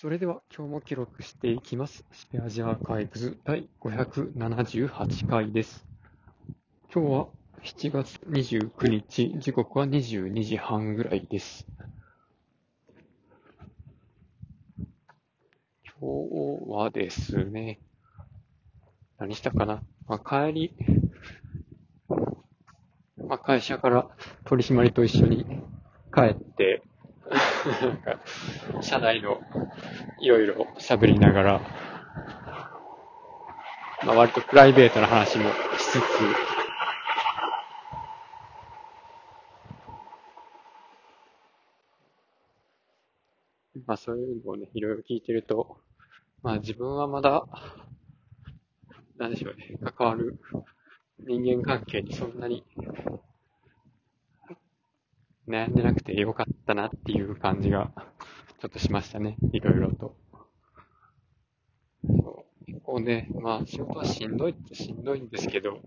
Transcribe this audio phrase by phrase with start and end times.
[0.00, 2.06] それでは今日も記録していきます。
[2.10, 5.84] スペアジアアーカイブズ第578回です。
[6.90, 7.26] 今日は
[7.62, 11.66] 7月29日、時刻は22時半ぐらいです。
[14.78, 14.86] 今
[16.00, 17.78] 日はですね、
[19.18, 20.74] 何したかな、まあ、帰り、
[23.18, 24.08] まあ、会社から
[24.46, 25.44] 取締りと一緒に
[26.10, 26.82] 帰って、
[28.82, 29.40] 社内の
[30.20, 31.60] いろいろ喋りながら、
[34.04, 36.00] まあ、割とプライベートな話もしつつ、
[43.86, 45.78] まあそういうのをね、いろいろ聞いてると、
[46.42, 47.44] まあ自分はまだ、
[49.18, 50.40] なんでしょうね、関わる
[51.18, 52.64] 人間関係にそんなに
[55.48, 57.90] 悩んでなくてよかったなっていう感じが
[58.60, 60.14] ちょっとしましたね、いろいろと。
[62.06, 65.80] そう結構ね、まあ仕事はしんどいってしんどいんですけど、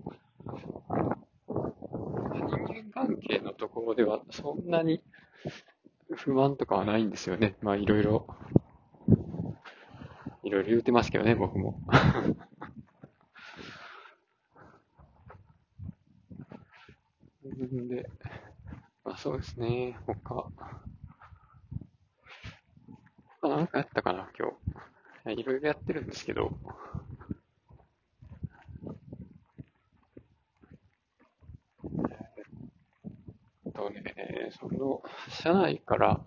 [2.47, 5.03] 人間関係のところではそんなに
[6.15, 7.55] 不満とかはないんですよね。
[7.61, 8.27] まあいろいろ、
[10.43, 11.79] いろいろ言うてますけどね、僕も。
[17.45, 18.09] ん で、
[19.03, 20.47] まあそうですね、他、
[23.73, 24.49] 他なんかやったかな、今
[25.33, 25.41] 日。
[25.41, 26.51] いろいろやってるんですけど、
[33.65, 36.21] えっとね、その、社内から、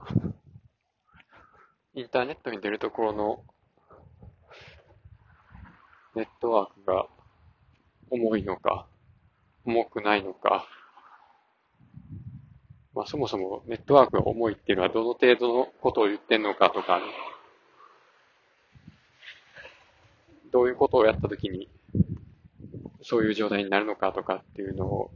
[1.94, 3.44] インターネットに出るところの、
[6.16, 7.06] ネットワークが
[8.10, 8.88] 重いのか、
[9.64, 10.66] 重くないのか、
[12.92, 17.00] まあそもそもネットワークが重いっていうのはどの程度のことを言ってんのかとか、
[20.56, 21.68] どういうことをやったときに、
[23.02, 25.10] そういう状態になるのかとかっていうのを、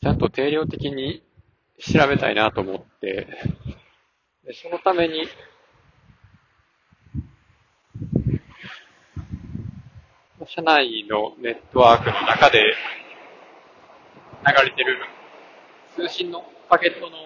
[0.00, 1.24] ちゃんと定量的に
[1.80, 3.26] 調べたいなと思って、
[4.44, 5.26] でそのために、
[10.46, 12.62] 社内のネットワークの中で
[14.46, 14.98] 流れてる
[15.96, 17.16] 通信のパケットの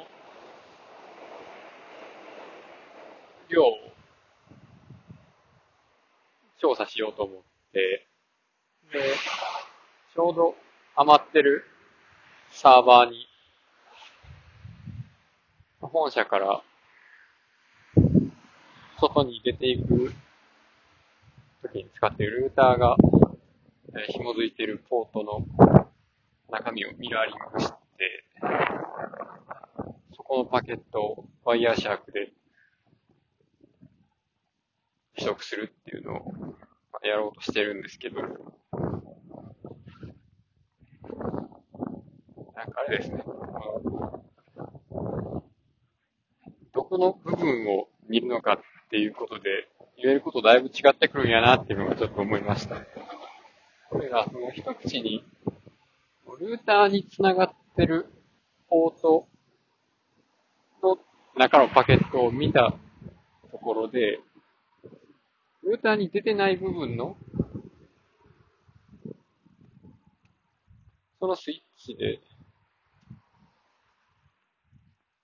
[3.51, 3.94] 量を
[6.61, 7.43] 調査しようと思っ
[7.73, 8.07] て、
[8.93, 9.15] で、
[10.15, 10.55] ちょうど
[10.97, 11.65] 余ってる
[12.51, 13.27] サーバーに、
[15.81, 16.63] 本社から
[18.99, 20.15] 外に出ていく
[21.63, 22.97] 時に使っているルーターが、
[23.97, 25.47] えー紐づいているポートの
[26.51, 27.75] 中身をミラーリングして、
[30.17, 32.33] そこのパケットをワイヤーシャークで
[35.25, 36.35] 取得するっていうのを
[37.03, 38.39] やろうとしてるんですけど、なんか
[42.87, 43.25] あれですね、
[46.75, 48.59] どこの部分を見るのかっ
[48.91, 52.83] ていうことで、言えることだいぶ違ってくるんやなっていうのがちょっと思いました。
[53.89, 55.25] これが、その一口に、
[56.39, 58.13] ルーターにつながってる
[58.69, 59.27] ポート
[60.83, 60.99] の
[61.37, 62.75] 中のパケットを見た
[63.51, 67.17] ところで、ーターに出てない部分の、
[71.21, 72.21] そのスイッチで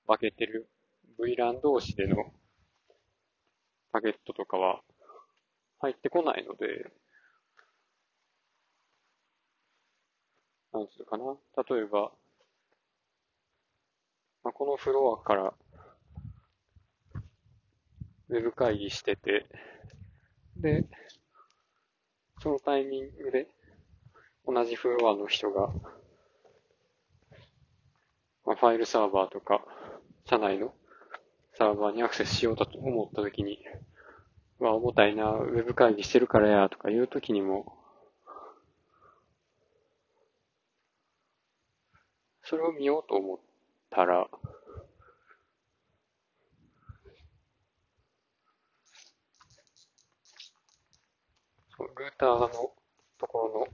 [0.07, 0.69] 分けてる
[1.19, 2.33] VLAN 同士での
[3.93, 4.81] パケットとかは
[5.81, 6.91] 入ってこないので、
[10.73, 11.25] なんつうかな。
[11.69, 12.13] 例えば、
[14.45, 15.55] まあ、このフロアから
[18.29, 19.47] ウェブ会議してて、
[20.61, 20.85] で、
[22.43, 23.49] そのタイミングで
[24.47, 25.69] 同じフロアの人が、
[28.45, 29.65] まあ、ファイルサーバーとか、
[30.27, 30.75] 社内の
[31.55, 33.59] サーバーにアクセスしようと思ったときに、
[34.59, 37.75] うわ、重たいな、ウェブ会議してるからや、とかいうときにも、
[42.43, 43.39] それを見ようと思っ
[43.91, 44.29] たら、
[51.77, 52.49] そのルーターの
[53.19, 53.67] ところの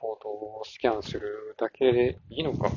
[0.00, 2.68] ポートをスキャンするだけでいいのか。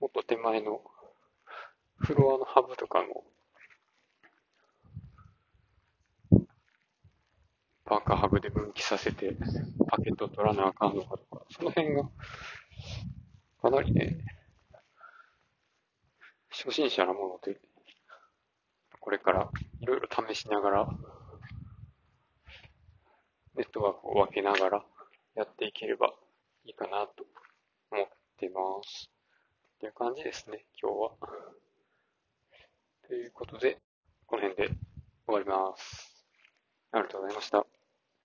[0.00, 0.80] もっと手前の
[1.98, 3.24] フロアのハブとかの
[7.84, 9.36] パーカーハブで分岐させて
[9.90, 12.04] パケット取らなあかんのかとか、その辺が
[13.60, 14.16] かなりね、
[16.48, 17.60] 初心者なもので、
[18.98, 19.50] これから
[19.84, 20.88] いろいろ試しながら、
[23.54, 24.82] ネットワークを分けながら
[25.34, 26.14] やっていければ
[26.64, 27.26] いいかなと
[27.90, 28.08] 思っ
[28.38, 29.10] てます。
[29.78, 31.10] という感じですね、今日は。
[33.06, 33.76] ということで、
[34.24, 34.74] この辺で
[35.26, 36.24] 終わります。
[36.92, 37.83] ありがとうございました。